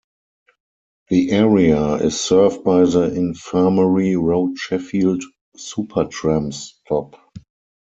The 1.09 1.29
area 1.29 1.93
is 1.97 2.19
served 2.19 2.63
by 2.63 2.85
the 2.85 3.13
Infirmary 3.13 4.15
Road 4.15 4.57
Sheffield 4.57 5.23
Supertram 5.55 6.51
stop. 6.51 7.17